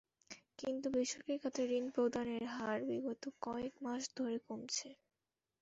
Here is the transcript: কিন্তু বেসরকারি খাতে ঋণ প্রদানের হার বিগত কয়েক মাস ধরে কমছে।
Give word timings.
কিন্তু 0.59 0.87
বেসরকারি 0.95 1.37
খাতে 1.43 1.61
ঋণ 1.71 1.85
প্রদানের 1.95 2.43
হার 2.55 2.79
বিগত 2.89 3.23
কয়েক 3.45 3.73
মাস 3.85 4.03
ধরে 4.17 4.37
কমছে। 4.47 4.89